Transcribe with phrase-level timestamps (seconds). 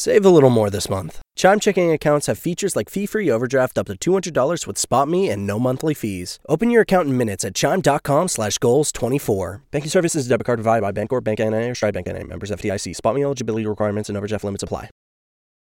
[0.00, 1.22] Save a little more this month.
[1.34, 5.58] Chime checking accounts have features like fee-free overdraft up to $200 with SpotMe and no
[5.58, 6.38] monthly fees.
[6.48, 9.62] Open your account in minutes at chime.com slash goals 24.
[9.72, 12.22] Banking services debit card provided by Bancorp, Bank NA, or Stride Bank NA.
[12.22, 12.94] Members FDIC.
[12.94, 14.88] SpotMe eligibility requirements and overdraft limits apply.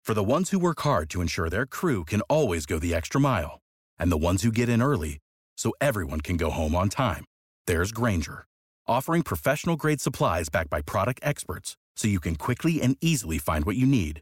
[0.06, 3.20] For the ones who work hard to ensure their crew can always go the extra
[3.20, 3.58] mile,
[3.98, 5.18] and the ones who get in early
[5.58, 7.26] so everyone can go home on time,
[7.66, 8.46] there's Grainger,
[8.88, 13.76] offering professional-grade supplies backed by product experts so you can quickly and easily find what
[13.76, 14.22] you need.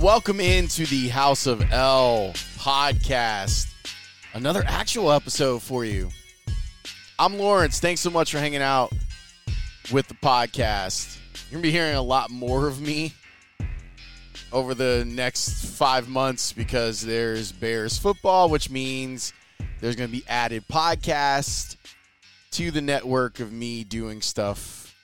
[0.00, 3.70] Welcome into the House of L podcast.
[4.32, 6.08] Another actual episode for you.
[7.18, 7.80] I'm Lawrence.
[7.80, 8.94] Thanks so much for hanging out
[9.92, 11.18] with the podcast.
[11.34, 13.12] You're going to be hearing a lot more of me
[14.52, 19.34] over the next five months because there's Bears football, which means
[19.80, 21.76] there's going to be added podcast
[22.52, 24.96] to the network of me doing stuff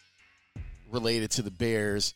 [0.90, 2.14] related to the Bears.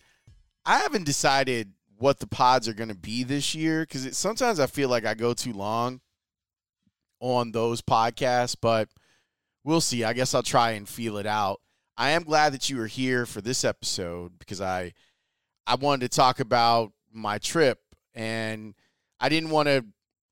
[0.64, 4.66] I haven't decided what the pods are going to be this year because sometimes I
[4.66, 6.00] feel like I go too long
[7.20, 8.88] on those podcasts, but
[9.64, 10.02] we'll see.
[10.02, 11.60] I guess I'll try and feel it out.
[11.98, 14.94] I am glad that you are here for this episode because I
[15.66, 17.78] I wanted to talk about my trip
[18.14, 18.74] and
[19.20, 19.84] I didn't want to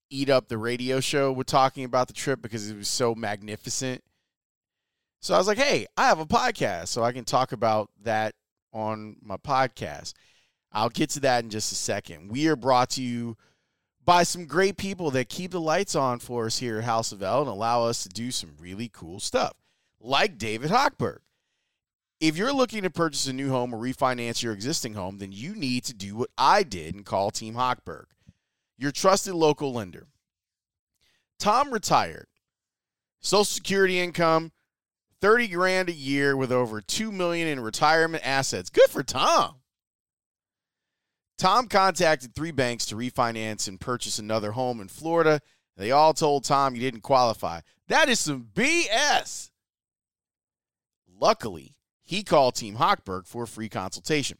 [0.08, 4.02] eat up the radio show with talking about the trip because it was so magnificent.
[5.20, 8.34] So I was like, "Hey, I have a podcast so I can talk about that
[8.72, 10.14] on my podcast."
[10.72, 12.30] I'll get to that in just a second.
[12.30, 13.36] We are brought to you
[14.04, 17.22] by some great people that keep the lights on for us here at House of
[17.22, 19.52] L and allow us to do some really cool stuff,
[20.00, 21.18] like David Hochberg.
[22.20, 25.54] If you're looking to purchase a new home or refinance your existing home, then you
[25.54, 28.06] need to do what I did and call Team Hochberg,
[28.76, 30.08] your trusted local lender.
[31.38, 32.26] Tom retired,
[33.20, 34.52] Social Security income,
[35.20, 38.70] 30 grand a year with over 2 million in retirement assets.
[38.70, 39.56] Good for Tom.
[41.38, 45.40] Tom contacted three banks to refinance and purchase another home in Florida.
[45.76, 47.60] They all told Tom he didn't qualify.
[47.86, 49.50] That is some BS.
[51.20, 54.38] Luckily, he called Team Hochberg for a free consultation.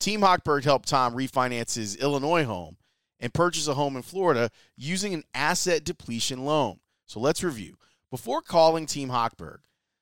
[0.00, 2.78] Team Hochberg helped Tom refinance his Illinois home
[3.20, 6.80] and purchase a home in Florida using an asset depletion loan.
[7.06, 7.76] So let's review.
[8.10, 9.58] Before calling Team Hochberg,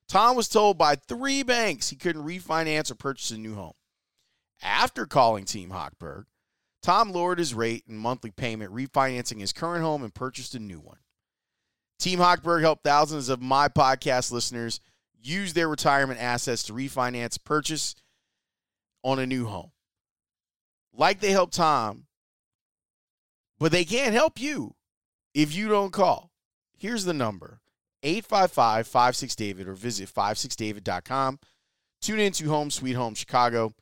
[0.07, 3.73] Tom was told by three banks he couldn't refinance or purchase a new home.
[4.61, 6.25] After calling Team Hochberg,
[6.81, 10.79] Tom lowered his rate and monthly payment, refinancing his current home and purchased a new
[10.79, 10.97] one.
[11.99, 14.79] Team Hochberg helped thousands of my podcast listeners
[15.21, 17.95] use their retirement assets to refinance purchase
[19.03, 19.71] on a new home.
[20.93, 22.05] Like they helped Tom,
[23.59, 24.75] but they can't help you
[25.33, 26.31] if you don't call.
[26.75, 27.61] Here's the number
[28.03, 31.39] 855 56 David or visit 56david.com.
[32.01, 33.73] Tune in to Home Sweet Home Chicago,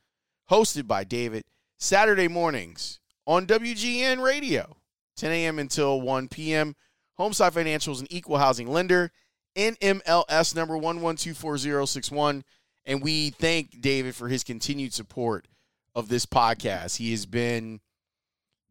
[0.50, 1.44] hosted by David,
[1.78, 4.76] Saturday mornings on WGN Radio,
[5.16, 5.58] 10 a.m.
[5.58, 6.74] until 1 p.m.
[7.18, 9.12] Homeside Financial is an equal housing lender,
[9.56, 12.42] NMLS number 1124061.
[12.84, 15.46] And we thank David for his continued support
[15.94, 16.96] of this podcast.
[16.96, 17.80] He has been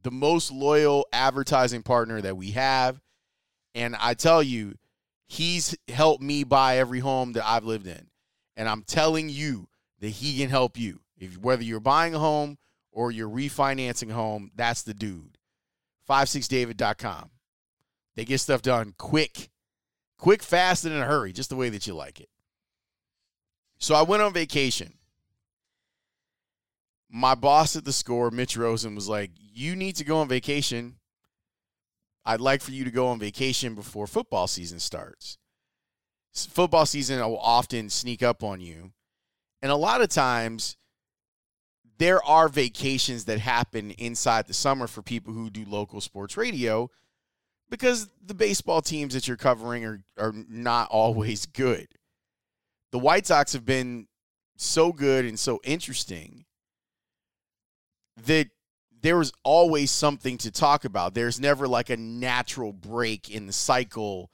[0.03, 3.01] the most loyal advertising partner that we have.
[3.75, 4.75] And I tell you,
[5.27, 8.07] he's helped me buy every home that I've lived in.
[8.57, 9.67] And I'm telling you
[9.99, 10.99] that he can help you.
[11.19, 12.57] If whether you're buying a home
[12.91, 15.37] or you're refinancing a home, that's the dude.
[16.09, 17.29] 56david.com.
[18.15, 19.49] They get stuff done quick,
[20.17, 22.29] quick, fast, and in a hurry, just the way that you like it.
[23.77, 24.93] So I went on vacation.
[27.09, 30.95] My boss at the score, Mitch Rosen, was like, You need to go on vacation.
[32.25, 35.37] I'd like for you to go on vacation before football season starts.
[36.33, 38.91] Football season will often sneak up on you.
[39.61, 40.77] And a lot of times,
[41.99, 46.89] there are vacations that happen inside the summer for people who do local sports radio
[47.69, 51.87] because the baseball teams that you're covering are, are not always good.
[52.91, 54.07] The White Sox have been
[54.55, 56.45] so good and so interesting
[58.25, 58.47] that
[59.01, 61.13] there was always something to talk about.
[61.13, 64.31] There's never like a natural break in the cycle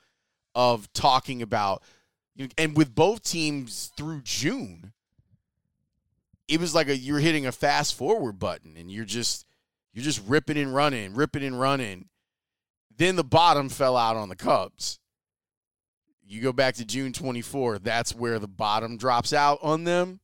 [0.53, 1.83] of talking about.
[2.57, 4.93] And with both teams through June,
[6.47, 9.45] it was like a you're hitting a fast forward button and you're just
[9.93, 12.09] You're just ripping and running, ripping and running.
[12.97, 14.99] Then the bottom fell out on the Cubs.
[16.27, 20.19] You go back to June 24, that's where the bottom drops out on them.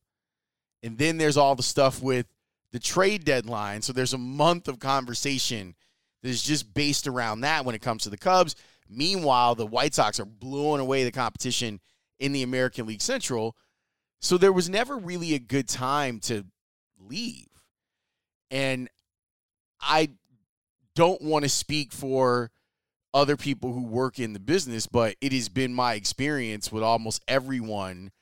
[0.82, 2.26] And then there's all the stuff with
[2.72, 3.82] the trade deadline.
[3.82, 5.74] So there's a month of conversation
[6.22, 8.56] that is just based around that when it comes to the Cubs.
[8.88, 11.80] Meanwhile, the White Sox are blowing away the competition
[12.18, 13.56] in the American League Central.
[14.22, 16.46] So there was never really a good time to
[16.98, 17.48] leave.
[18.52, 18.88] And
[19.80, 20.10] I
[20.94, 22.50] don't want to speak for
[23.12, 27.22] other people who work in the business, but it has been my experience with almost
[27.26, 28.12] everyone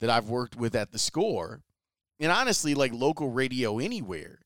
[0.00, 1.60] that I've worked with at the score.
[2.20, 4.38] And honestly, like local radio anywhere.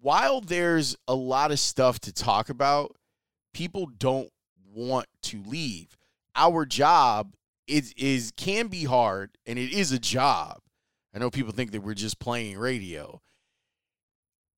[0.00, 2.96] While there's a lot of stuff to talk about,
[3.54, 4.30] people don't
[4.74, 5.96] want to leave.
[6.34, 7.34] Our job
[7.68, 10.60] is is can be hard and it is a job.
[11.14, 13.20] I know people think that we're just playing radio.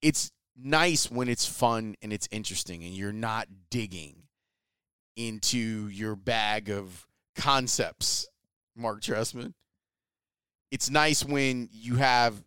[0.03, 4.25] It's nice when it's fun and it's interesting and you're not digging
[5.17, 8.29] into your bag of concepts,
[8.77, 9.55] Marc Trestman.
[10.71, 12.43] It's nice when you have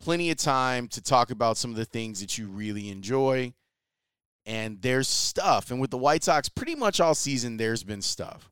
[0.00, 3.52] plenty of time to talk about some of the things that you really enjoy.
[4.46, 5.70] And there's stuff.
[5.70, 8.50] And with the White Sox, pretty much all season, there's been stuff.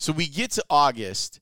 [0.00, 1.40] So we get to August,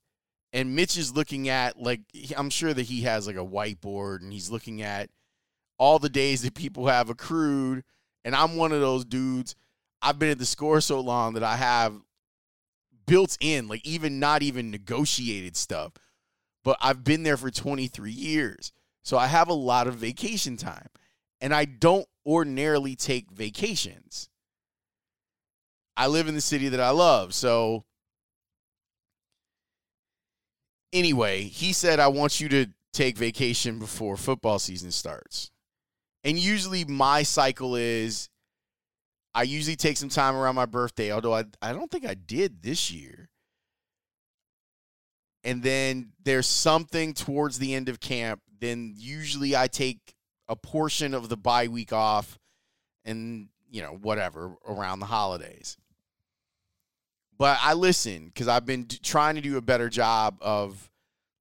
[0.52, 2.00] and Mitch is looking at, like,
[2.36, 5.10] I'm sure that he has like a whiteboard and he's looking at
[5.78, 7.84] all the days that people have accrued.
[8.24, 9.54] And I'm one of those dudes.
[10.02, 11.94] I've been at the score so long that I have
[13.06, 15.92] built in, like even not even negotiated stuff,
[16.64, 18.72] but I've been there for 23 years.
[19.04, 20.88] So I have a lot of vacation time.
[21.40, 24.28] And I don't ordinarily take vacations.
[25.96, 27.32] I live in the city that I love.
[27.32, 27.84] So
[30.92, 35.50] anyway, he said, I want you to take vacation before football season starts.
[36.24, 38.28] And usually my cycle is
[39.34, 42.62] I usually take some time around my birthday, although I, I don't think I did
[42.62, 43.28] this year.
[45.44, 48.40] And then there's something towards the end of camp.
[48.60, 50.14] Then usually I take
[50.48, 52.38] a portion of the bye week off
[53.04, 55.76] and, you know, whatever around the holidays.
[57.38, 60.90] But I listen because I've been trying to do a better job of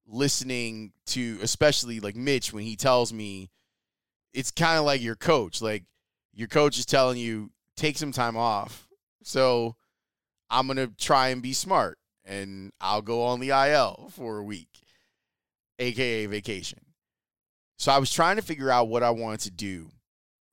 [0.06, 3.50] listening to, especially like Mitch when he tells me
[4.32, 5.60] it's kind of like your coach.
[5.60, 5.84] Like
[6.32, 8.88] your coach is telling you, take some time off.
[9.24, 9.74] So
[10.48, 14.44] I'm going to try and be smart and I'll go on the IL for a
[14.44, 14.68] week,
[15.78, 16.80] aka vacation.
[17.76, 19.90] So I was trying to figure out what I wanted to do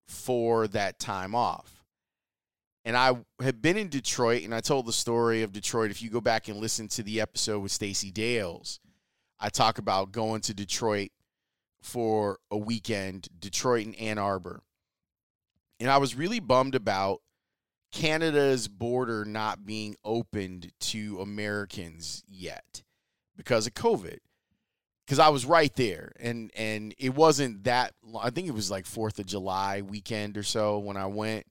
[0.07, 1.74] for that time off.
[2.85, 5.89] And I had been in Detroit and I told the story of Detroit.
[5.89, 8.79] If you go back and listen to the episode with Stacey Dales,
[9.39, 11.09] I talk about going to Detroit
[11.81, 14.61] for a weekend, Detroit and Ann Arbor.
[15.79, 17.21] And I was really bummed about
[17.91, 22.83] Canada's border not being opened to Americans yet
[23.35, 24.19] because of COVID.
[25.05, 27.93] Because I was right there, and and it wasn't that.
[28.19, 31.45] I think it was like Fourth of July weekend or so when I went.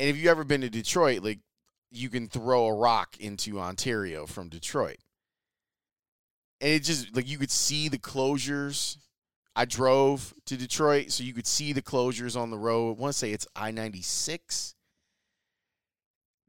[0.00, 1.38] And if you've ever been to Detroit, like
[1.92, 4.98] you can throw a rock into Ontario from Detroit
[6.60, 8.98] and it just like you could see the closures.
[9.56, 12.96] I drove to Detroit, so you could see the closures on the road.
[12.96, 14.74] I want to say it's I ninety six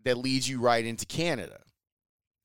[0.04, 1.60] that leads you right into Canada.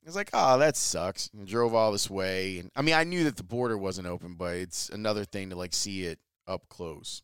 [0.05, 1.29] It's like, oh, that sucks.
[1.33, 4.35] And drove all this way, and I mean, I knew that the border wasn't open,
[4.35, 7.21] but it's another thing to like see it up close.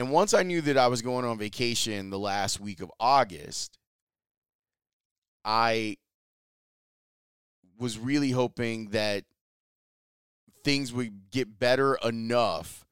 [0.00, 3.78] And once I knew that I was going on vacation the last week of August,
[5.44, 5.98] I
[7.78, 9.24] was really hoping that
[10.64, 12.86] things would get better enough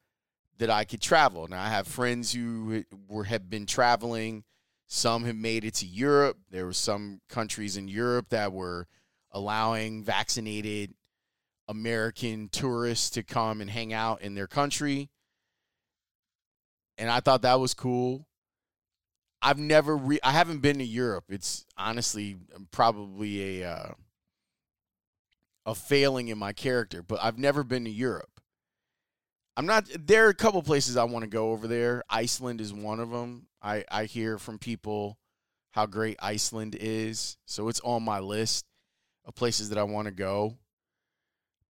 [0.58, 1.48] that I could travel.
[1.48, 4.44] Now I have friends who were have been traveling.
[4.86, 6.36] Some have made it to Europe.
[6.50, 8.86] There were some countries in Europe that were
[9.30, 10.92] allowing vaccinated
[11.68, 15.08] American tourists to come and hang out in their country.
[16.98, 18.26] And I thought that was cool.
[19.40, 21.26] I've never re- I haven't been to Europe.
[21.28, 22.36] It's honestly
[22.72, 23.92] probably a uh,
[25.64, 28.40] a failing in my character, but I've never been to Europe.
[29.56, 32.02] I'm not there are a couple places I want to go over there.
[32.08, 33.46] Iceland is one of them.
[33.62, 35.18] I I hear from people
[35.72, 38.64] how great Iceland is, so it's on my list
[39.24, 40.56] of places that I want to go.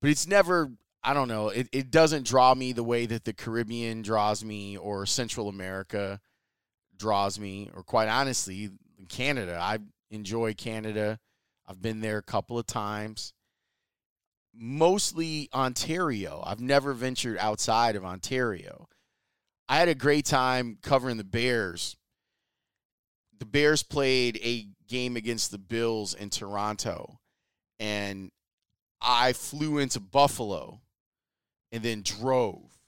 [0.01, 0.71] But it's never
[1.03, 4.77] I don't know, it it doesn't draw me the way that the Caribbean draws me
[4.77, 6.21] or Central America
[6.97, 8.71] draws me or quite honestly,
[9.09, 9.59] Canada.
[9.61, 9.79] I
[10.11, 11.19] enjoy Canada.
[11.67, 13.33] I've been there a couple of times
[14.59, 16.43] mostly Ontario.
[16.45, 18.89] I've never ventured outside of Ontario.
[19.69, 21.97] I had a great time covering the Bears.
[23.39, 27.21] The Bears played a game against the Bills in Toronto,
[27.79, 28.31] and
[29.01, 30.81] I flew into Buffalo
[31.73, 32.79] and then drove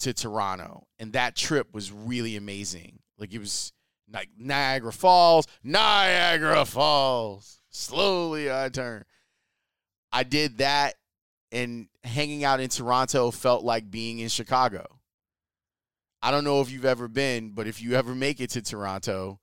[0.00, 0.86] to Toronto.
[0.98, 3.00] And that trip was really amazing.
[3.18, 3.72] Like it was
[4.12, 7.60] like Niagara Falls, Niagara Falls.
[7.70, 9.04] Slowly I turn.
[10.12, 10.94] I did that
[11.50, 15.00] and hanging out in Toronto felt like being in Chicago.
[16.22, 19.40] I don't know if you've ever been, but if you ever make it to Toronto,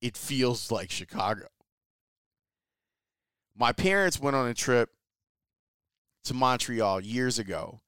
[0.00, 1.46] it feels like Chicago.
[3.56, 4.90] My parents went on a trip
[6.24, 7.80] to Montreal years ago,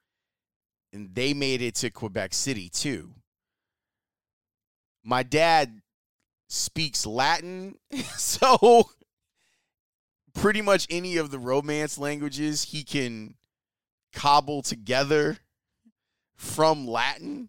[0.92, 3.14] and they made it to Quebec City too.
[5.04, 5.80] My dad
[6.49, 7.76] speaks Latin,
[8.16, 8.90] so
[10.35, 13.35] pretty much any of the romance languages he can
[14.12, 15.38] cobble together
[16.37, 17.49] from Latin.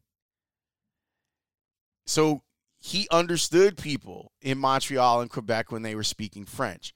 [2.06, 2.42] So
[2.80, 6.94] he understood people in Montreal and Quebec when they were speaking French.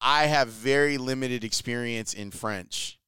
[0.00, 2.98] I have very limited experience in French.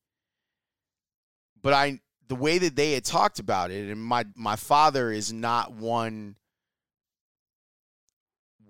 [1.60, 5.32] But I the way that they had talked about it and my my father is
[5.32, 6.36] not one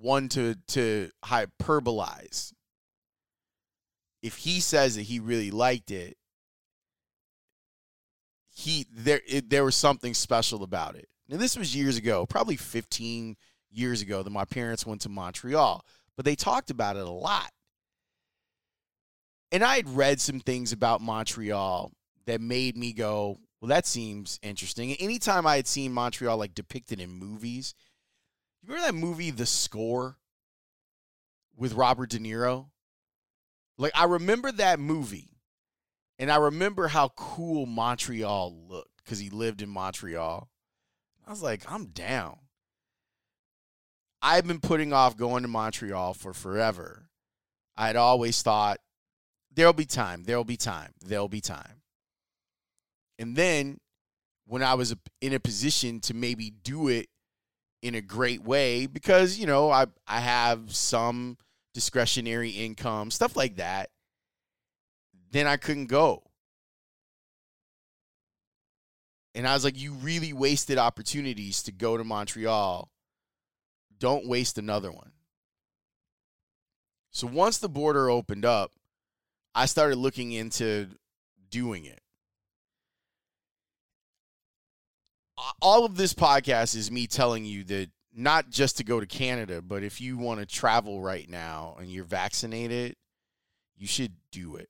[0.01, 2.53] one to to hyperbolize.
[4.23, 6.17] If he says that he really liked it,
[8.51, 11.09] he there it, there was something special about it.
[11.29, 13.37] Now this was years ago, probably 15
[13.71, 15.85] years ago that my parents went to Montreal,
[16.17, 17.51] but they talked about it a lot.
[19.53, 21.93] And I had read some things about Montreal
[22.27, 24.93] that made me go, well, that seems interesting.
[24.93, 27.75] Anytime I had seen Montreal like depicted in movies,
[28.61, 30.19] you remember that movie The Score
[31.57, 32.67] with Robert De Niro?
[33.79, 35.39] Like I remember that movie
[36.19, 40.51] and I remember how cool Montreal looked because he lived in Montreal.
[41.27, 42.37] I was like, I'm down.
[44.21, 47.09] I've been putting off going to Montreal for forever.
[47.79, 48.81] I'd always thought
[49.55, 51.81] there'll be time, there'll be time, there'll be time.
[53.19, 53.79] And then
[54.47, 57.09] when I was in a position to maybe do it
[57.83, 61.39] in a great way, because, you know, I, I have some
[61.73, 63.91] discretionary income, stuff like that
[65.35, 66.23] then I couldn't go.
[69.35, 72.89] And I was like, you really wasted opportunities to go to Montreal.
[73.99, 75.11] Don't waste another one.
[77.11, 78.71] So once the border opened up,
[79.57, 80.91] I started looking into
[81.51, 82.01] doing it.
[85.61, 89.61] All of this podcast is me telling you that not just to go to Canada,
[89.61, 92.97] but if you want to travel right now and you're vaccinated,
[93.77, 94.69] you should do it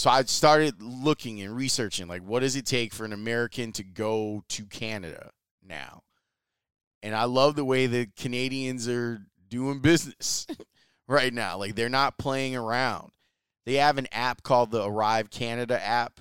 [0.00, 3.84] so I started looking and researching like what does it take for an American to
[3.84, 5.30] go to Canada
[5.62, 6.04] now?
[7.02, 10.46] And I love the way the Canadians are doing business
[11.08, 11.58] right now.
[11.58, 13.10] Like they're not playing around.
[13.66, 16.20] They have an app called the Arrive Canada app.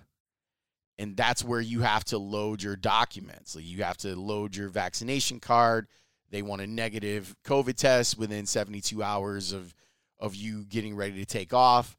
[1.00, 3.56] And that's where you have to load your documents.
[3.56, 5.88] Like you have to load your vaccination card.
[6.30, 9.74] They want a negative COVID test within 72 hours of
[10.20, 11.98] of you getting ready to take off.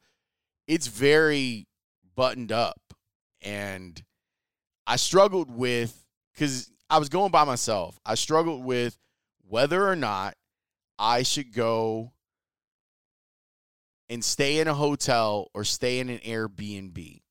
[0.68, 1.66] It's very
[2.14, 2.80] buttoned up.
[3.42, 4.02] And
[4.86, 8.98] I struggled with, because I was going by myself, I struggled with
[9.48, 10.34] whether or not
[10.98, 12.12] I should go
[14.08, 17.22] and stay in a hotel or stay in an Airbnb.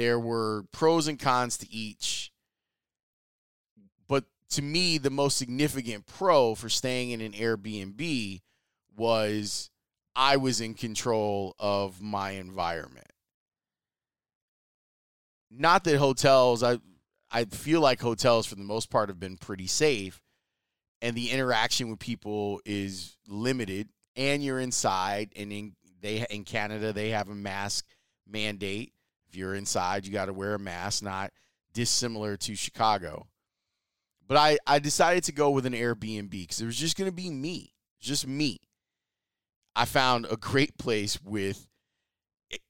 [0.00, 2.32] There were pros and cons to each.
[4.08, 8.40] But to me, the most significant pro for staying in an Airbnb
[8.96, 9.70] was
[10.16, 13.06] I was in control of my environment
[15.50, 16.78] not that hotels I
[17.30, 20.22] I feel like hotels for the most part have been pretty safe
[21.02, 26.92] and the interaction with people is limited and you're inside and in they in Canada
[26.92, 27.86] they have a mask
[28.26, 28.92] mandate.
[29.30, 31.30] If you're inside, you got to wear a mask, not
[31.72, 33.28] dissimilar to Chicago.
[34.26, 37.14] But I I decided to go with an Airbnb cuz it was just going to
[37.14, 38.58] be me, just me.
[39.76, 41.68] I found a great place with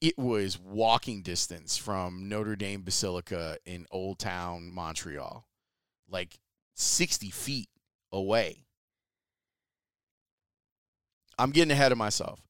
[0.03, 5.47] it was walking distance from Notre Dame Basilica in Old Town, Montreal,
[6.07, 6.39] like
[6.75, 7.71] 60 feet
[8.13, 8.67] away.
[11.39, 12.50] I'm getting ahead of myself.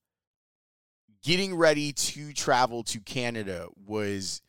[1.22, 4.40] Getting ready to travel to Canada was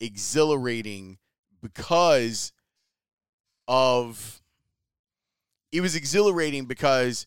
[0.00, 1.18] exhilarating
[1.60, 2.52] because
[3.68, 4.42] of
[5.72, 7.26] it was exhilarating because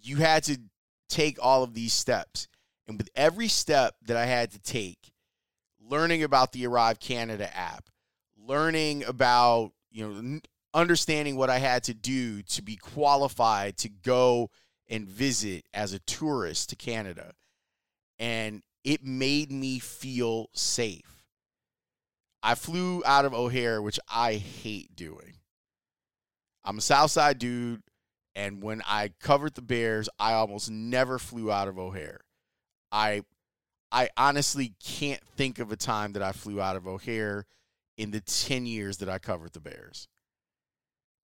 [0.00, 0.58] you had to
[1.08, 2.48] take all of these steps
[2.90, 5.12] And with every step that I had to take,
[5.80, 7.88] learning about the Arrive Canada app,
[8.36, 10.40] learning about, you know,
[10.74, 14.50] understanding what I had to do to be qualified to go
[14.88, 17.34] and visit as a tourist to Canada.
[18.20, 21.24] And it made me feel safe.
[22.42, 25.34] I flew out of O'Hare, which I hate doing.
[26.64, 27.82] I'm a Southside dude,
[28.34, 32.20] and when I covered the Bears, I almost never flew out of O'Hare.
[32.92, 33.22] I
[33.92, 37.46] I honestly can't think of a time that I flew out of O'Hare
[37.98, 40.06] in the 10 years that I covered the Bears.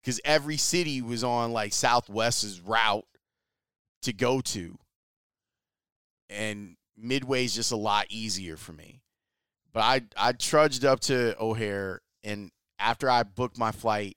[0.02, 3.06] Cuz every city was on like Southwest's route
[4.02, 4.78] to go to.
[6.30, 9.00] And Midway's just a lot easier for me.
[9.72, 14.16] But I I trudged up to O'Hare and after I booked my flight,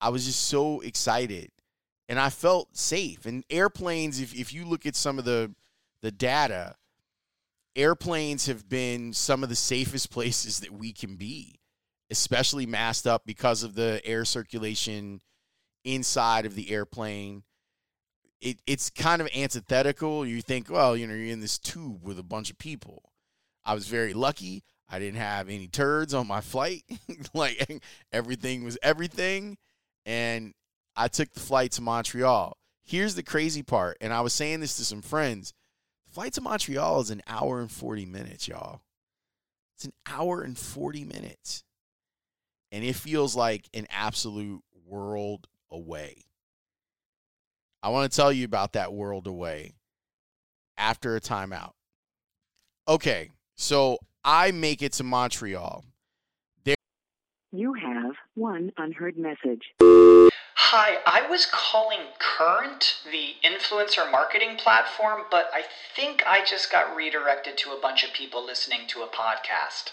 [0.00, 1.50] I was just so excited
[2.08, 3.26] and I felt safe.
[3.26, 5.52] And airplanes, if, if you look at some of the
[6.02, 6.76] the data,
[7.74, 11.56] airplanes have been some of the safest places that we can be,
[12.10, 15.20] especially masked up because of the air circulation
[15.84, 17.42] inside of the airplane.
[18.40, 20.26] It, it's kind of antithetical.
[20.26, 23.02] You think, well, you know, you're in this tube with a bunch of people.
[23.64, 24.64] I was very lucky.
[24.88, 26.84] I didn't have any turds on my flight.
[27.34, 29.56] like everything was everything.
[30.04, 30.54] And
[30.94, 32.56] I took the flight to Montreal.
[32.84, 35.52] Here's the crazy part, and I was saying this to some friends.
[36.06, 38.82] The flight to Montreal is an hour and 40 minutes, y'all.
[39.74, 41.64] It's an hour and 40 minutes.
[42.70, 46.26] And it feels like an absolute world away.
[47.86, 49.74] I want to tell you about that world away
[50.76, 51.70] after a timeout.
[52.88, 55.84] Okay, so I make it to Montreal.
[56.64, 56.74] There-
[57.52, 59.72] you have one unheard message.
[59.80, 65.62] Hi, I was calling Current, the influencer marketing platform, but I
[65.94, 69.92] think I just got redirected to a bunch of people listening to a podcast.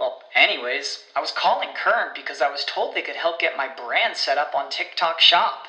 [0.00, 3.68] Well, anyways, I was calling Current because I was told they could help get my
[3.68, 5.68] brand set up on TikTok Shop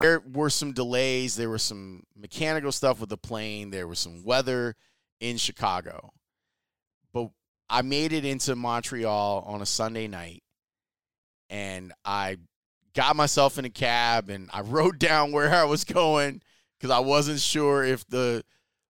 [0.00, 1.36] There were some delays.
[1.36, 3.70] There was some mechanical stuff with the plane.
[3.70, 4.76] There was some weather
[5.20, 6.12] in Chicago.
[7.12, 7.30] But
[7.70, 10.42] I made it into Montreal on a Sunday night
[11.48, 12.38] and I
[12.94, 16.42] got myself in a cab and I wrote down where I was going
[16.78, 18.44] because I wasn't sure if the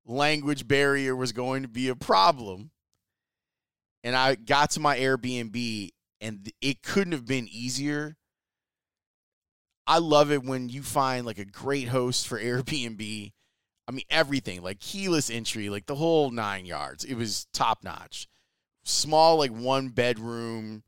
[0.05, 2.71] language barrier was going to be a problem.
[4.03, 5.89] And I got to my Airbnb,
[6.21, 8.15] and it couldn't have been easier.
[9.87, 13.31] I love it when you find like a great host for Airbnb.
[13.87, 17.03] I mean, everything like keyless entry, like the whole nine yards.
[17.03, 18.27] It was top notch.
[18.83, 20.83] Small, like one bedroom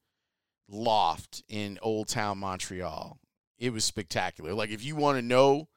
[0.67, 3.19] loft in Old Town Montreal.
[3.57, 4.53] It was spectacular.
[4.53, 5.67] Like, if you want to know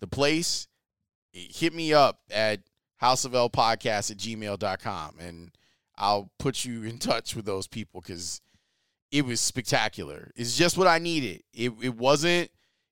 [0.00, 0.68] the place,
[1.32, 2.60] hit me up at
[3.02, 5.50] houseofl podcast at gmail.com and
[5.96, 8.40] I'll put you in touch with those people because
[9.10, 10.30] it was spectacular.
[10.36, 11.42] It's just what I needed.
[11.52, 12.50] It it wasn't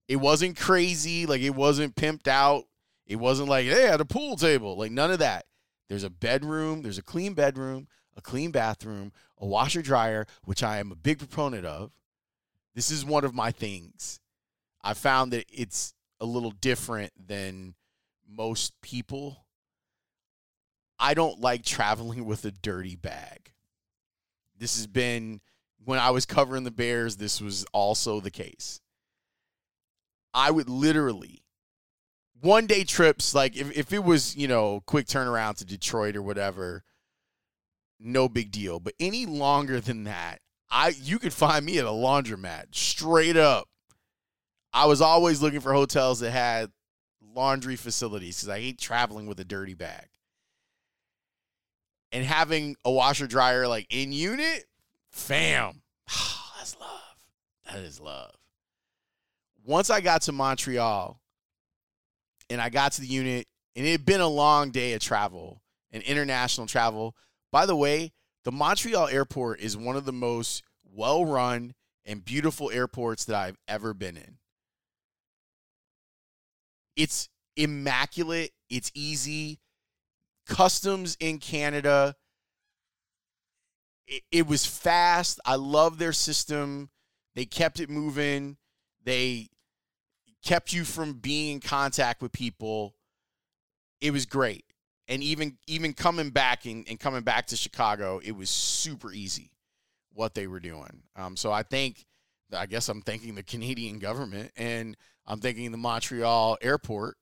[0.09, 2.65] it wasn't crazy, like it wasn't pimped out.
[3.07, 4.77] It wasn't like, hey, at a pool table.
[4.77, 5.47] Like none of that.
[5.89, 10.79] There's a bedroom, there's a clean bedroom, a clean bathroom, a washer dryer, which I
[10.79, 11.93] am a big proponent of.
[12.75, 14.21] This is one of my things.
[14.83, 17.75] I found that it's a little different than
[18.29, 19.45] most people.
[20.99, 23.53] I don't like traveling with a dirty bag.
[24.59, 25.41] This has been
[25.85, 28.81] when I was covering the Bears, this was also the case.
[30.35, 31.43] I would literally
[32.41, 36.23] one day trips, like if, if it was, you know, quick turnaround to Detroit or
[36.23, 36.85] whatever,
[37.99, 38.81] no big deal.
[38.81, 40.39] But any longer than that,
[40.71, 43.69] I you could find me at a laundromat straight up.
[44.73, 46.71] I was always looking for hotels that had
[47.35, 50.09] laundry facilities because I hate traveling with a dirty bag.
[52.13, 54.65] And having a washer dryer like in unit,
[55.19, 55.83] fam,
[56.59, 57.17] That's love.
[57.67, 58.35] That is love.
[59.65, 61.21] Once I got to Montreal
[62.49, 65.63] and I got to the unit, and it had been a long day of travel
[65.93, 67.15] and international travel.
[67.53, 68.13] By the way,
[68.45, 73.59] the Montreal airport is one of the most well run and beautiful airports that I've
[73.69, 74.39] ever been in.
[76.97, 79.61] It's immaculate, it's easy.
[80.47, 82.17] Customs in Canada,
[84.09, 85.39] it, it was fast.
[85.45, 86.91] I love their system.
[87.35, 88.57] They kept it moving.
[89.05, 89.49] They
[90.43, 92.95] kept you from being in contact with people.
[94.01, 94.65] It was great.
[95.07, 99.53] And even even coming back and, and coming back to Chicago, it was super easy
[100.13, 101.03] what they were doing.
[101.17, 102.05] Um, so I think
[102.53, 107.17] I guess I'm thanking the Canadian government and I'm thanking the Montreal airport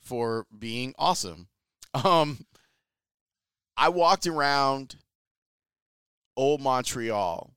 [0.00, 1.48] for being awesome.
[1.94, 2.44] Um,
[3.78, 4.96] I walked around
[6.38, 7.52] old Montreal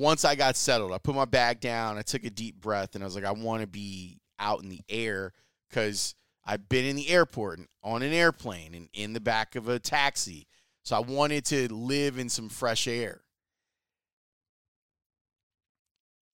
[0.00, 3.04] once I got settled, I put my bag down, I took a deep breath, and
[3.04, 5.34] I was like, I want to be out in the air
[5.68, 9.68] because I've been in the airport and on an airplane and in the back of
[9.68, 10.46] a taxi.
[10.84, 13.20] So I wanted to live in some fresh air.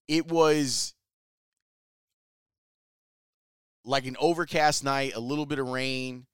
[0.07, 0.95] It was
[3.85, 6.27] like an overcast night, a little bit of rain.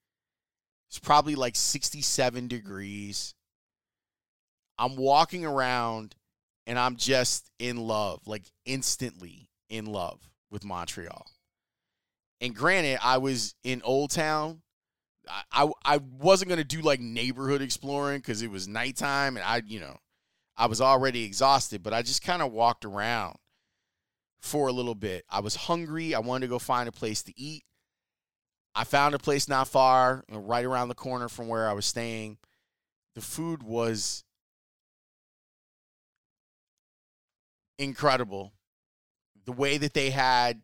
[0.93, 3.33] It's probably like 67 degrees.
[4.77, 6.13] I'm walking around
[6.67, 10.19] and I'm just in love, like instantly in love
[10.51, 11.25] with Montreal.
[12.41, 14.61] And granted, I was in Old Town.
[15.27, 19.63] I, I, I wasn't gonna do like neighborhood exploring because it was nighttime and I,
[19.65, 19.97] you know,
[20.55, 23.37] I was already exhausted, but I just kind of walked around
[24.43, 25.25] for a little bit.
[25.27, 26.13] I was hungry.
[26.13, 27.63] I wanted to go find a place to eat.
[28.75, 31.85] I found a place not far, uh, right around the corner from where I was
[31.85, 32.37] staying.
[33.15, 34.23] The food was
[37.77, 38.53] incredible.
[39.45, 40.61] The way that they had,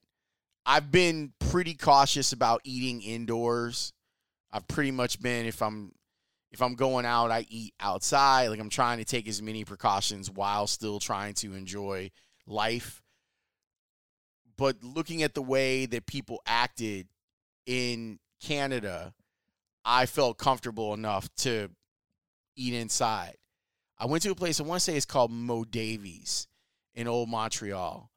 [0.65, 3.93] I've been pretty cautious about eating indoors.
[4.52, 5.91] I've pretty much been if I'm
[6.52, 8.48] if I'm going out, I eat outside.
[8.48, 12.10] Like I'm trying to take as many precautions while still trying to enjoy
[12.48, 13.04] life.
[14.58, 17.08] But looking at the way that people acted
[17.69, 19.13] in Canada,
[19.86, 21.69] I felt comfortable enough to
[22.55, 23.36] eat inside.
[23.99, 26.47] I went to a place I want to say it's called Mo Davies
[26.95, 28.10] in old Montreal.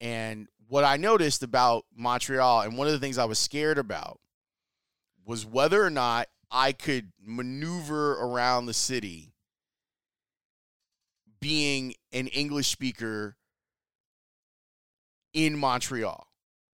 [0.00, 4.18] And what I noticed about Montreal, and one of the things I was scared about,
[5.26, 9.34] was whether or not I could maneuver around the city
[11.38, 13.36] being an English speaker
[15.34, 16.28] in Montreal.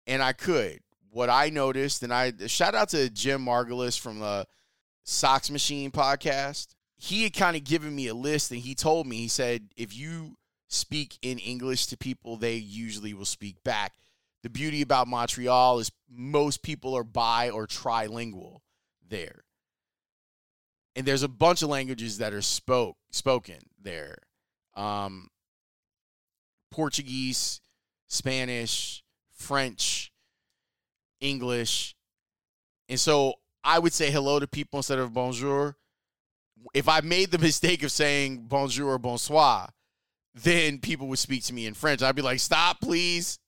[0.08, 0.80] And I could.
[1.18, 4.46] What I noticed, and I shout out to Jim Margalus from the
[5.04, 6.76] Sox Machine podcast.
[6.96, 9.98] He had kind of given me a list and he told me, he said, if
[9.98, 10.36] you
[10.68, 13.94] speak in English to people, they usually will speak back.
[14.44, 18.60] The beauty about Montreal is most people are bi or trilingual
[19.10, 19.44] there.
[20.96, 24.20] And there's a bunch of languages that are spoke spoken there.
[24.76, 25.30] Um,
[26.70, 27.60] Portuguese,
[28.06, 29.04] Spanish,
[29.34, 30.12] French,
[31.20, 31.96] English.
[32.90, 35.76] And so I would say hello to people instead of bonjour.
[36.74, 39.70] If I made the mistake of saying bonjour or bonsoir,
[40.34, 42.02] then people would speak to me in French.
[42.02, 43.40] I'd be like, stop, please.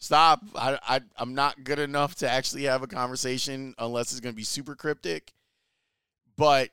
[0.00, 0.42] Stop.
[0.56, 4.36] I, I, I'm not good enough to actually have a conversation unless it's going to
[4.36, 5.32] be super cryptic.
[6.36, 6.70] But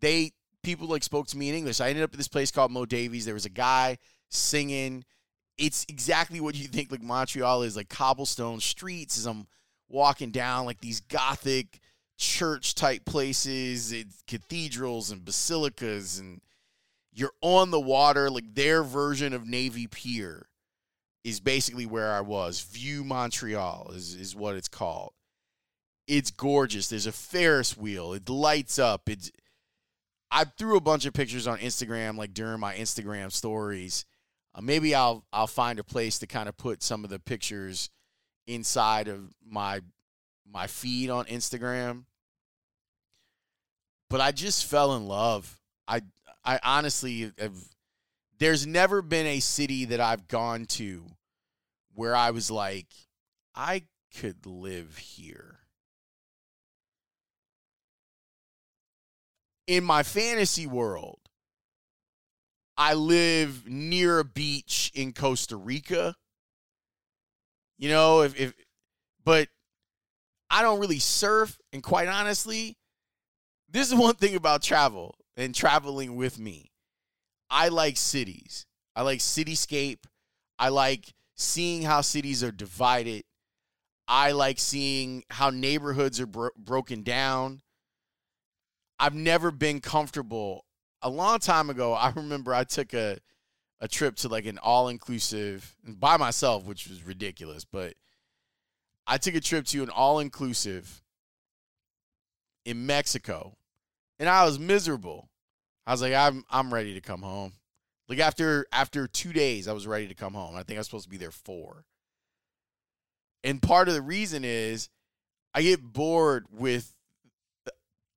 [0.00, 1.80] they, people like spoke to me in English.
[1.80, 3.24] I ended up at this place called Mo Davies.
[3.24, 3.98] There was a guy
[4.28, 5.04] singing.
[5.60, 9.46] It's exactly what you think like Montreal is like cobblestone streets as I'm
[9.88, 11.80] walking down like these gothic
[12.16, 16.40] church type places, eh, cathedrals and basilicas and
[17.12, 20.48] you're on the water, like their version of Navy Pier
[21.24, 22.60] is basically where I was.
[22.62, 25.12] Vieux Montreal is, is what it's called.
[26.06, 26.88] It's gorgeous.
[26.88, 28.14] There's a Ferris wheel.
[28.14, 29.08] It lights up.
[29.08, 29.30] It's
[30.30, 34.04] I threw a bunch of pictures on Instagram, like during my Instagram stories.
[34.54, 37.90] Uh, maybe I'll I'll find a place to kind of put some of the pictures
[38.46, 39.80] inside of my
[40.46, 42.04] my feed on Instagram.
[44.08, 45.60] But I just fell in love.
[45.86, 46.02] I
[46.44, 47.56] I honestly have.
[48.38, 51.04] There's never been a city that I've gone to
[51.94, 52.86] where I was like,
[53.54, 53.82] I
[54.16, 55.58] could live here.
[59.66, 61.20] In my fantasy world,
[62.80, 66.14] I live near a beach in Costa Rica.
[67.78, 68.54] You know, if, if
[69.22, 69.48] but
[70.48, 72.78] I don't really surf, and quite honestly,
[73.68, 76.70] this is one thing about travel and traveling with me
[77.50, 78.64] I like cities.
[78.96, 80.04] I like cityscape.
[80.58, 83.24] I like seeing how cities are divided.
[84.08, 87.60] I like seeing how neighborhoods are bro- broken down.
[88.98, 90.64] I've never been comfortable.
[91.02, 93.18] A long time ago, I remember I took a
[93.82, 97.94] a trip to like an all inclusive by myself, which was ridiculous, but
[99.06, 101.02] I took a trip to an all inclusive
[102.66, 103.56] in Mexico
[104.20, 105.28] and I was miserable.
[105.86, 107.54] I was like, I'm I'm ready to come home.
[108.08, 110.54] Like after after two days, I was ready to come home.
[110.54, 111.86] I think I was supposed to be there four.
[113.42, 114.90] And part of the reason is
[115.54, 116.94] I get bored with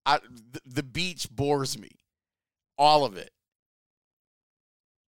[0.05, 0.19] I,
[0.51, 1.89] the, the beach bores me.
[2.77, 3.31] All of it.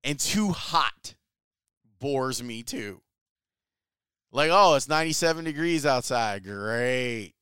[0.02, 1.14] And too hot
[1.98, 3.00] bores me too.
[4.32, 6.44] Like, oh, it's 97 degrees outside.
[6.44, 7.34] Great.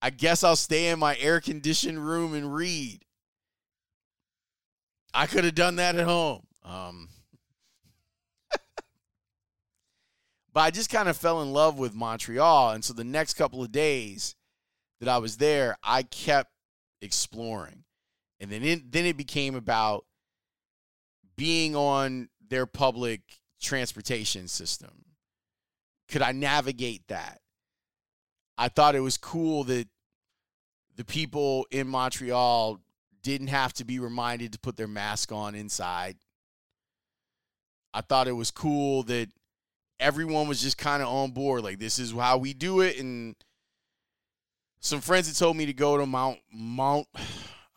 [0.00, 3.04] I guess I'll stay in my air conditioned room and read.
[5.12, 6.46] I could have done that at home.
[6.64, 7.08] Um,
[10.52, 12.70] but I just kind of fell in love with Montreal.
[12.70, 14.36] And so the next couple of days
[15.00, 16.52] that I was there, I kept
[17.02, 17.82] exploring.
[18.40, 20.04] And then it, then it became about
[21.36, 23.20] being on their public
[23.60, 25.04] transportation system.
[26.08, 27.40] Could I navigate that?
[28.58, 29.88] I thought it was cool that
[30.96, 32.80] the people in Montreal
[33.22, 36.16] didn't have to be reminded to put their mask on inside.
[37.92, 39.28] I thought it was cool that
[39.98, 41.64] everyone was just kind of on board.
[41.64, 42.98] Like, this is how we do it.
[42.98, 43.34] And
[44.80, 47.08] some friends had told me to go to Mount, Mount,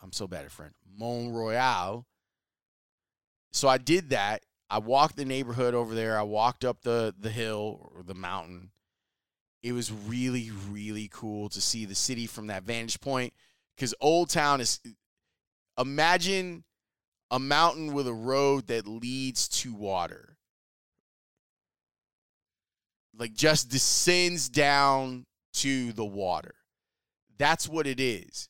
[0.02, 2.06] I'm so bad at French, Mont Royal.
[3.52, 4.44] So I did that.
[4.70, 6.18] I walked the neighborhood over there.
[6.18, 8.72] I walked up the, the hill or the mountain
[9.62, 13.34] it was really really cool to see the city from that vantage point
[13.76, 14.80] because old town is
[15.78, 16.64] imagine
[17.32, 20.38] a mountain with a road that leads to water
[23.18, 26.56] like just descends down to the water
[27.38, 28.50] that's what it is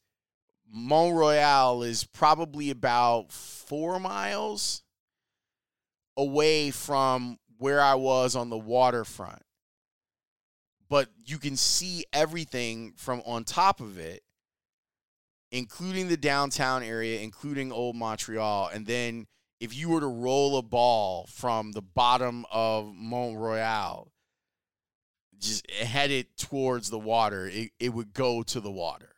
[0.72, 4.84] mont royal is probably about four miles
[6.18, 9.42] away from where i was on the waterfront
[10.90, 14.24] but you can see everything from on top of it,
[15.52, 18.72] including the downtown area, including Old Montreal.
[18.74, 19.28] And then
[19.60, 24.12] if you were to roll a ball from the bottom of Mont Royal,
[25.40, 29.12] just headed towards the water, it, it would go to the water.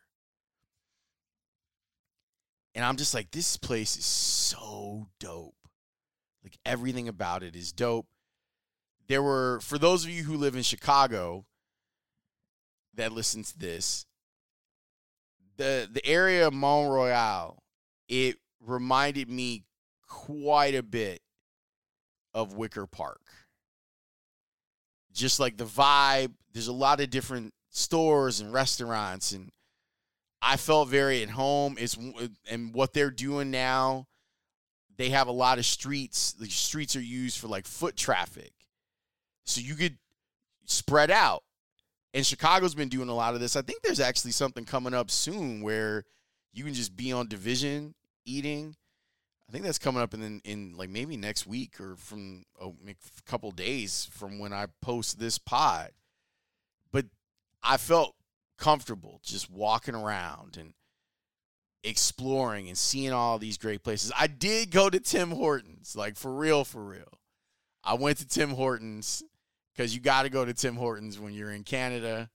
[2.74, 5.54] And I'm just like, this place is so dope.
[6.42, 8.06] Like everything about it is dope.
[9.08, 11.44] There were, for those of you who live in Chicago,
[12.94, 14.06] that listen to this,
[15.56, 17.62] the the area of Mont Royal,
[18.08, 19.64] it reminded me
[20.06, 21.20] quite a bit
[22.34, 23.20] of Wicker Park.
[25.12, 29.50] Just like the vibe, there's a lot of different stores and restaurants and
[30.42, 31.76] I felt very at home.
[31.78, 31.96] It's
[32.50, 34.08] and what they're doing now,
[34.96, 36.32] they have a lot of streets.
[36.32, 38.52] The streets are used for like foot traffic.
[39.44, 39.98] So you could
[40.66, 41.44] spread out
[42.14, 43.56] and Chicago's been doing a lot of this.
[43.56, 46.04] I think there's actually something coming up soon where
[46.52, 48.76] you can just be on division eating.
[49.48, 52.70] I think that's coming up in in like maybe next week or from a
[53.26, 55.90] couple days from when I post this pod.
[56.90, 57.06] But
[57.62, 58.14] I felt
[58.58, 60.74] comfortable just walking around and
[61.84, 64.12] exploring and seeing all these great places.
[64.16, 67.18] I did go to Tim Hortons, like for real, for real.
[67.84, 69.22] I went to Tim Hortons
[69.74, 72.30] because you got to go to Tim Hortons when you're in Canada,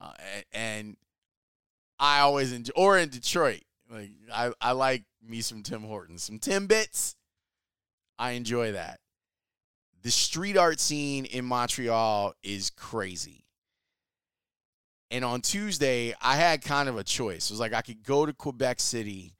[0.00, 0.12] uh,
[0.52, 0.96] and
[1.98, 3.62] I always enjoy or in Detroit.
[3.90, 7.14] Like I, I like me some Tim Hortons, some Timbits.
[8.18, 9.00] I enjoy that.
[10.02, 13.41] The street art scene in Montreal is crazy.
[15.12, 17.50] And on Tuesday, I had kind of a choice.
[17.50, 19.34] It was like I could go to Quebec City,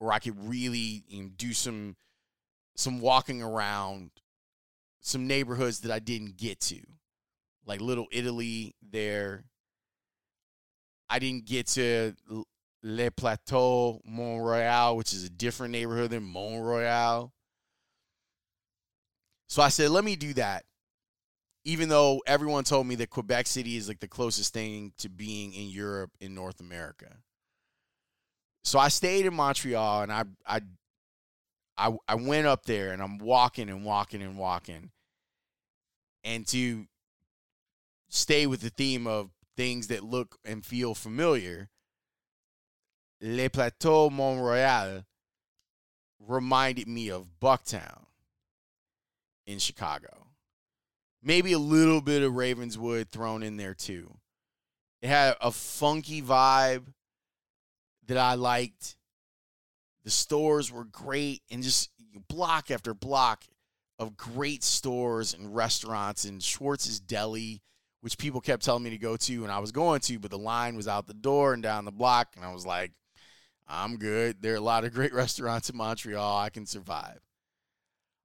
[0.00, 1.94] or I could really you know, do some
[2.74, 4.10] some walking around
[5.00, 6.80] some neighborhoods that I didn't get to,
[7.66, 9.44] like Little Italy there.
[11.10, 12.14] I didn't get to
[12.82, 17.30] Le Plateau, Mont Royal, which is a different neighborhood than Mont Royal.
[19.48, 20.64] So I said, let me do that.
[21.64, 25.54] Even though everyone told me that Quebec City is like the closest thing to being
[25.54, 27.16] in Europe in North America.
[28.64, 30.60] So I stayed in Montreal and I I
[31.76, 34.90] I, I went up there and I'm walking and walking and walking
[36.22, 36.86] and to
[38.08, 41.68] stay with the theme of things that look and feel familiar,
[43.20, 45.04] Le Plateau Mont Royal
[46.20, 48.06] reminded me of Bucktown
[49.46, 50.23] in Chicago.
[51.26, 54.14] Maybe a little bit of Ravenswood thrown in there too.
[55.00, 56.84] It had a funky vibe
[58.06, 58.96] that I liked.
[60.04, 61.90] The stores were great and just
[62.28, 63.44] block after block
[63.98, 67.62] of great stores and restaurants and Schwartz's Deli,
[68.02, 70.38] which people kept telling me to go to and I was going to, but the
[70.38, 72.92] line was out the door and down the block and I was like,
[73.66, 74.42] I'm good.
[74.42, 76.38] There are a lot of great restaurants in Montreal.
[76.38, 77.20] I can survive.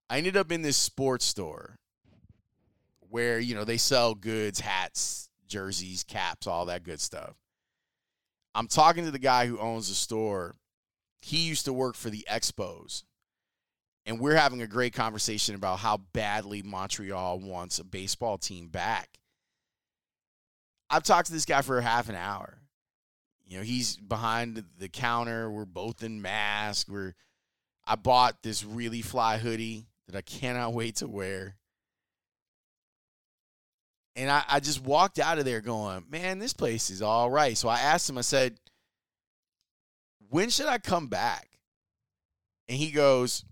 [0.10, 1.78] I ended up in this sports store
[3.10, 7.36] where, you know, they sell goods, hats, jerseys, caps, all that good stuff.
[8.56, 10.56] I'm talking to the guy who owns the store.
[11.22, 13.04] He used to work for the Expos.
[14.06, 19.20] And we're having a great conversation about how badly Montreal wants a baseball team back.
[20.90, 22.60] I've talked to this guy for half an hour.
[23.46, 25.52] You know, he's behind the counter.
[25.52, 26.90] We're both in masks.
[26.90, 27.14] We're
[27.86, 31.56] I bought this really fly hoodie that I cannot wait to wear.
[34.20, 37.58] And I, I just walked out of there going, man, this place is all right.
[37.58, 38.60] So I asked him, I said,
[40.28, 41.48] when should I come back?
[42.68, 43.46] And he goes,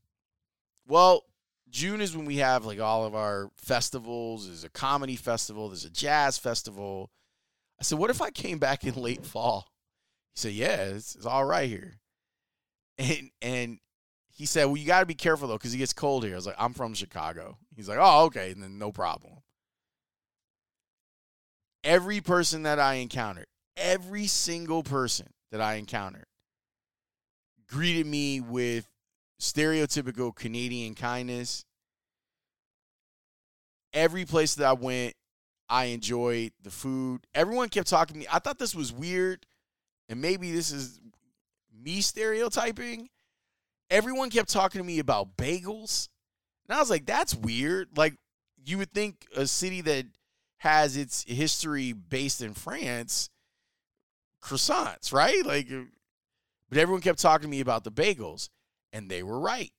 [0.86, 1.24] well,
[1.70, 4.48] June is when we have like all of our festivals.
[4.48, 7.12] There's a comedy festival, there's a jazz festival.
[7.80, 9.70] I said, what if I came back in late fall?
[10.36, 11.94] He said, yeah, it's, it's all right here.
[12.98, 13.80] And, and
[14.28, 16.34] he said, well, you got to be careful though, because it gets cold here.
[16.34, 17.58] I was like, I'm from Chicago.
[17.74, 18.52] He's like, oh, okay.
[18.52, 19.37] And then no problem
[21.88, 23.47] every person that I encountered,
[23.78, 26.26] every single person that I encountered,
[27.69, 28.88] greeted me with
[29.41, 31.63] stereotypical Canadian kindness.
[33.93, 35.13] Every place that I went,
[35.69, 37.21] I enjoyed the food.
[37.34, 38.28] Everyone kept talking to me.
[38.32, 39.45] I thought this was weird,
[40.10, 41.00] and maybe this is
[41.73, 43.08] me stereotyping.
[43.89, 46.10] Everyone kept talking to me about bagels.
[46.67, 47.97] And I was like, that's weird.
[47.97, 48.15] Like,
[48.65, 50.06] you would think a city that
[50.58, 53.30] has its history based in France,
[54.43, 55.46] croissants, right?
[55.46, 55.84] Like, uh,
[56.70, 58.50] but everyone kept talking to me about the bagels,
[58.91, 59.72] and they were right.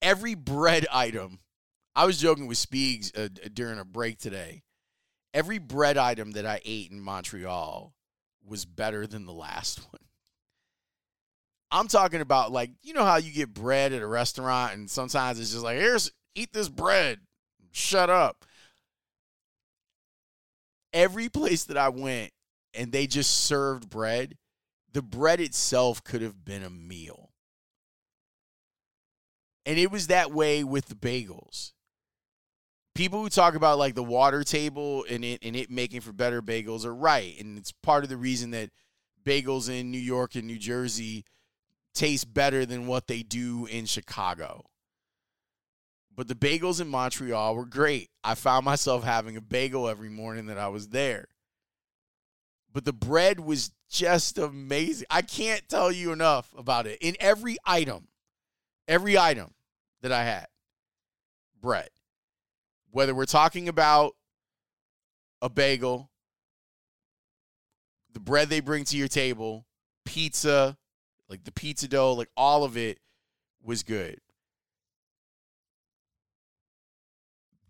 [0.00, 1.40] Every bread item,
[1.94, 4.62] I was joking with Speegs uh, during a break today.
[5.34, 7.94] Every bread item that I ate in Montreal
[8.46, 10.00] was better than the last one.
[11.70, 15.40] I'm talking about like you know how you get bread at a restaurant and sometimes
[15.40, 17.20] it's just like here's eat this bread.
[17.70, 18.44] Shut up
[20.92, 22.32] every place that I went
[22.74, 24.36] and they just served bread,
[24.92, 27.30] the bread itself could have been a meal.
[29.64, 31.72] And it was that way with the bagels.
[32.94, 36.42] People who talk about like the water table and it and it making for better
[36.42, 37.38] bagels are right.
[37.40, 38.70] And it's part of the reason that
[39.24, 41.24] bagels in New York and New Jersey
[41.94, 44.64] taste better than what they do in Chicago.
[46.22, 48.08] But the bagels in Montreal were great.
[48.22, 51.26] I found myself having a bagel every morning that I was there.
[52.72, 55.08] But the bread was just amazing.
[55.10, 56.98] I can't tell you enough about it.
[57.00, 58.06] In every item,
[58.86, 59.52] every item
[60.02, 60.46] that I had,
[61.60, 61.88] bread.
[62.92, 64.14] Whether we're talking about
[65.40, 66.08] a bagel,
[68.12, 69.66] the bread they bring to your table,
[70.04, 70.78] pizza,
[71.28, 73.00] like the pizza dough, like all of it
[73.60, 74.20] was good.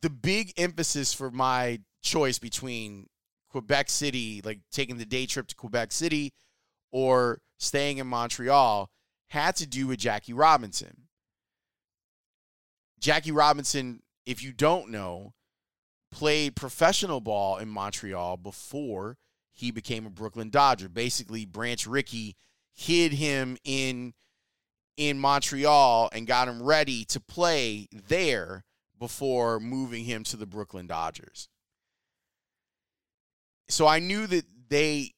[0.02, 3.06] The big emphasis for my choice between
[3.48, 6.32] Quebec City, like taking the day trip to Quebec City
[6.90, 8.90] or staying in Montreal,
[9.28, 11.08] had to do with Jackie Robinson.
[12.98, 15.32] Jackie Robinson, if you don't know,
[16.10, 19.16] played professional ball in Montreal before
[19.54, 20.88] he became a Brooklyn Dodger.
[20.88, 22.36] Basically, Branch Rickey
[22.74, 24.14] hid him in
[24.96, 28.64] in Montreal and got him ready to play there
[29.02, 31.48] before moving him to the Brooklyn Dodgers.
[33.68, 35.14] So I knew that they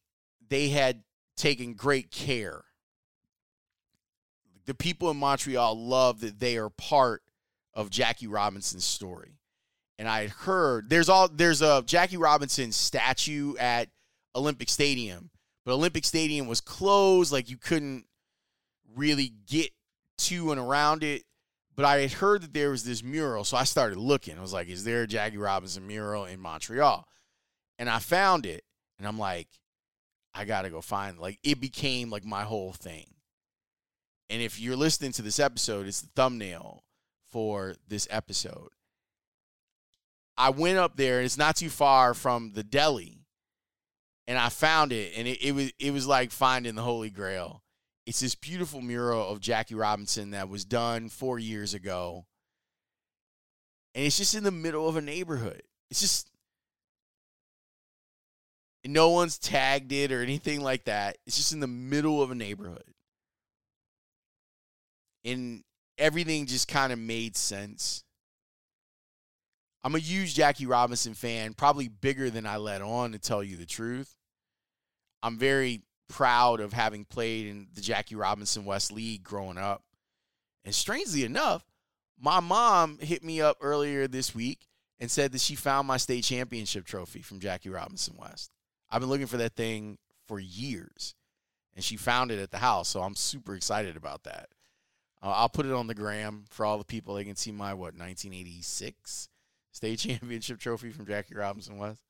[0.49, 1.03] they had
[1.37, 2.65] taken great care.
[4.65, 7.25] The people in Montreal love that they are part
[7.75, 9.37] of Jackie Robinson's story.
[9.99, 13.91] And I had heard there's all there's a Jackie Robinson statue at
[14.35, 15.29] Olympic Stadium,
[15.67, 18.07] but Olympic Stadium was closed, like you couldn't
[18.97, 19.73] really get
[20.17, 21.25] to and around it
[21.77, 24.39] but I had heard that there was this mural, so I started looking.
[24.39, 27.09] I was like, "Is there a Jackie Robinson mural in Montreal?"
[27.79, 28.65] And I found it,
[28.99, 29.49] and I'm like,
[30.33, 33.15] "I gotta go find." Like it became like my whole thing.
[34.31, 36.85] And if you're listening to this episode, it's the thumbnail
[37.31, 38.69] for this episode.
[40.37, 43.25] I went up there, and it's not too far from the deli,
[44.27, 47.64] and I found it, and it, it was it was like finding the Holy Grail.
[48.07, 52.27] It's this beautiful mural of Jackie Robinson that was done four years ago.
[53.95, 55.63] And it's just in the middle of a neighborhood.
[55.91, 56.29] It's just
[58.85, 61.17] no one's tagged it or anything like that.
[61.27, 62.85] It's just in the middle of a neighborhood.
[65.25, 65.63] And
[65.97, 68.05] everything just kind of made sense.
[69.83, 73.57] I'm a huge Jackie Robinson fan, probably bigger than I let on to tell you
[73.57, 74.15] the truth.
[75.23, 79.83] I'm very proud of having played in the Jackie Robinson West League growing up.
[80.65, 81.65] And strangely enough,
[82.19, 84.67] my mom hit me up earlier this week
[84.99, 88.51] and said that she found my state championship trophy from Jackie Robinson West.
[88.91, 91.15] I've been looking for that thing for years,
[91.75, 92.89] and she found it at the house.
[92.89, 94.49] So I'm super excited about that.
[95.23, 97.15] Uh, I'll put it on the gram for all the people.
[97.15, 99.29] They can see my what 1986
[99.73, 102.03] state championship trophy from Jackie Robinson West.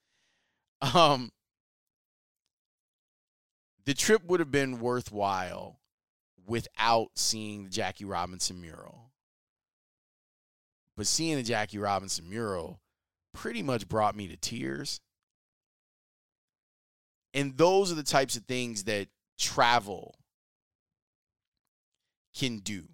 [0.94, 1.30] Um,
[3.86, 5.80] the trip would have been worthwhile
[6.46, 9.10] without seeing the Jackie Robinson mural.
[10.96, 12.80] But seeing the Jackie Robinson mural
[13.34, 15.00] pretty much brought me to tears.
[17.34, 19.08] And those are the types of things that
[19.38, 20.14] travel
[22.34, 22.84] can do.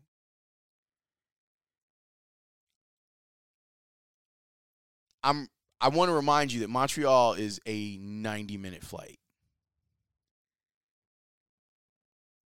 [5.22, 5.48] I'm
[5.82, 9.19] I want to remind you that Montreal is a 90 minute flight.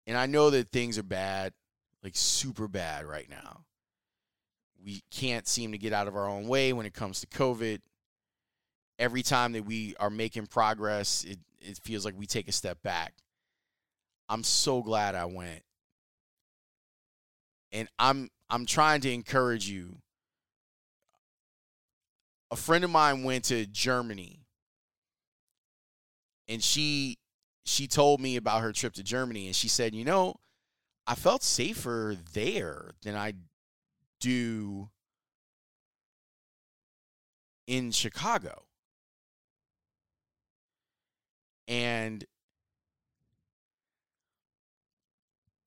[0.07, 1.53] And I know that things are bad,
[2.01, 3.65] like super bad right now.
[4.83, 7.81] We can't seem to get out of our own way when it comes to COVID.
[8.97, 12.81] Every time that we are making progress, it, it feels like we take a step
[12.81, 13.13] back.
[14.29, 15.61] I'm so glad I went.
[17.71, 19.97] And I'm I'm trying to encourage you.
[22.49, 24.47] A friend of mine went to Germany
[26.47, 27.17] and she
[27.67, 30.39] she told me about her trip to Germany and she said, "You know,
[31.05, 33.33] I felt safer there than I
[34.19, 34.89] do
[37.67, 38.63] in Chicago."
[41.67, 42.25] And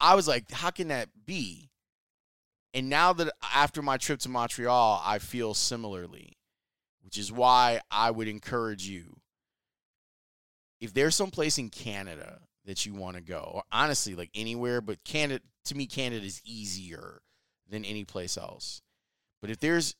[0.00, 1.70] I was like, how can that be?
[2.72, 6.38] And now that after my trip to Montreal, I feel similarly,
[7.02, 9.19] which is why I would encourage you
[10.80, 14.80] if there's some place in Canada that you want to go, or honestly, like anywhere,
[14.80, 17.20] but Canada, to me, Canada is easier
[17.68, 18.82] than any place else.
[19.40, 19.94] But if there's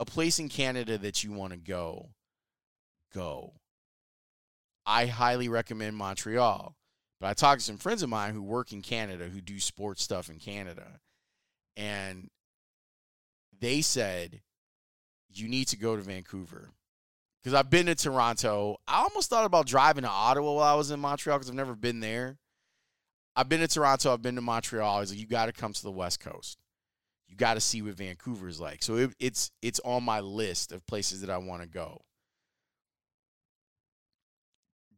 [0.00, 2.10] a place in Canada that you want to go,
[3.14, 3.54] go.
[4.86, 6.74] I highly recommend Montreal.
[7.20, 10.02] But I talked to some friends of mine who work in Canada who do sports
[10.02, 11.00] stuff in Canada.
[11.76, 12.28] And
[13.58, 14.42] they said,
[15.32, 16.70] you need to go to Vancouver.
[17.44, 18.78] Because I've been to Toronto.
[18.88, 21.74] I almost thought about driving to Ottawa while I was in Montreal because I've never
[21.74, 22.38] been there.
[23.36, 24.14] I've been to Toronto.
[24.14, 24.96] I've been to Montreal.
[24.96, 26.56] I was like, you got to come to the West Coast.
[27.28, 28.82] You got to see what Vancouver is like.
[28.82, 32.00] So it, it's it's on my list of places that I want to go.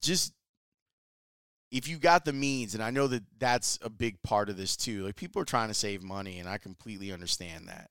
[0.00, 0.32] Just
[1.72, 4.76] if you got the means, and I know that that's a big part of this
[4.76, 5.04] too.
[5.04, 7.90] Like people are trying to save money, and I completely understand that.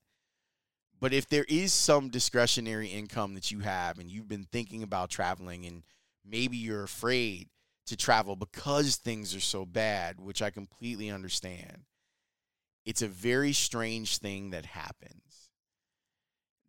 [0.99, 5.09] But if there is some discretionary income that you have, and you've been thinking about
[5.09, 5.83] traveling, and
[6.23, 7.49] maybe you're afraid
[7.87, 11.83] to travel because things are so bad, which I completely understand,
[12.85, 15.49] it's a very strange thing that happens.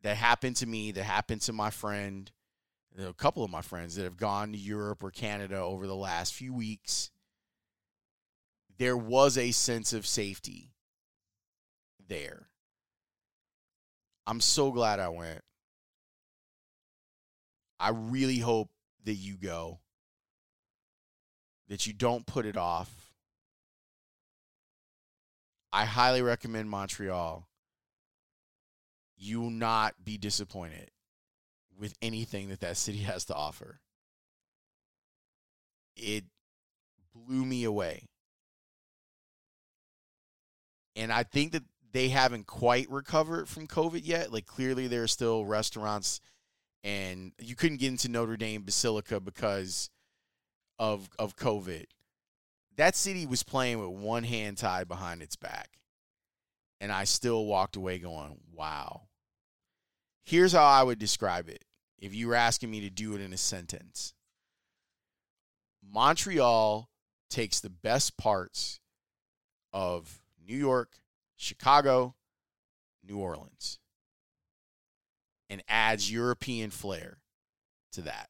[0.03, 2.31] That happened to me, that happened to my friend
[2.99, 6.35] a couple of my friends that have gone to Europe or Canada over the last
[6.35, 7.11] few weeks,
[8.79, 10.73] there was a sense of safety
[12.09, 12.49] there.
[14.27, 15.41] I'm so glad I went.
[17.79, 18.71] I really hope
[19.05, 19.81] that you go,
[21.69, 23.13] that you don't put it off.
[25.73, 27.47] I highly recommend Montreal.
[29.19, 30.91] You will not be disappointed
[31.79, 33.81] with anything that that city has to offer.
[35.97, 36.25] It
[37.15, 38.09] blew me away.
[40.95, 41.63] And I think that
[41.97, 44.31] they haven't quite recovered from COVID yet.
[44.31, 46.21] Like clearly there are still restaurants
[46.85, 49.89] and you couldn't get into Notre Dame Basilica because
[50.79, 51.87] of of COVID.
[52.77, 55.79] That city was playing with one hand tied behind its back.
[56.83, 59.09] And I still walked away going, "Wow."
[60.23, 61.65] Here's how I would describe it
[61.97, 64.13] if you were asking me to do it in a sentence.
[65.83, 66.91] Montreal
[67.31, 68.81] takes the best parts
[69.73, 71.01] of New York,
[71.37, 72.15] Chicago,
[73.07, 73.79] New Orleans,
[75.49, 77.19] and adds European flair
[77.93, 78.29] to that.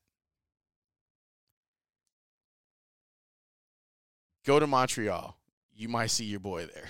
[4.44, 5.36] Go to Montreal.
[5.74, 6.88] you might see your boy there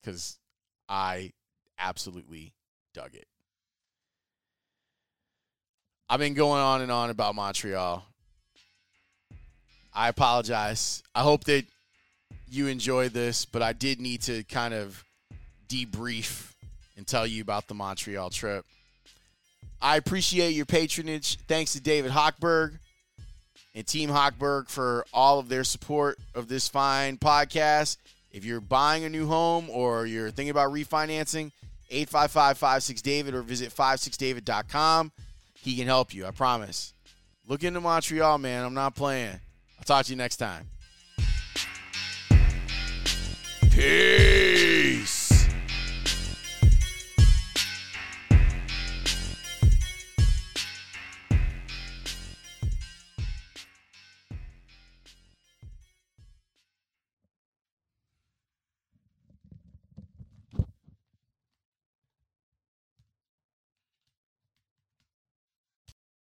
[0.00, 0.38] because
[0.88, 1.32] I
[1.78, 2.52] absolutely
[2.92, 3.26] dug it.
[6.08, 8.04] I've been going on and on about Montreal.
[9.94, 11.02] I apologize.
[11.14, 11.64] I hope that
[12.48, 15.04] you enjoyed this, but I did need to kind of
[15.70, 16.52] debrief
[16.96, 18.66] and tell you about the Montreal trip.
[19.80, 21.38] I appreciate your patronage.
[21.46, 22.78] Thanks to David Hochberg
[23.74, 27.96] and Team Hochberg for all of their support of this fine podcast.
[28.32, 31.52] If you're buying a new home or you're thinking about refinancing,
[31.90, 35.12] 855-56-DAVID or visit 56david.com.
[35.54, 36.92] He can help you, I promise.
[37.48, 38.64] Look into Montreal, man.
[38.64, 39.40] I'm not playing.
[39.78, 40.66] I'll talk to you next time.
[43.70, 44.29] Peace.